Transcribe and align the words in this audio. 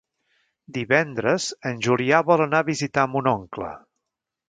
Divendres 0.77 1.47
en 1.73 1.85
Julià 1.89 2.25
vol 2.33 2.45
anar 2.49 2.65
a 2.65 2.71
visitar 2.73 3.09
mon 3.15 3.33
oncle. 3.37 3.73